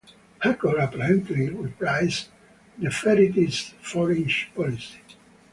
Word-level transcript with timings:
Hakor 0.39 0.79
apparently 0.79 1.49
reprised 1.49 2.29
Nepherites' 2.79 3.75
foreign 3.83 4.27
policy. 4.55 4.97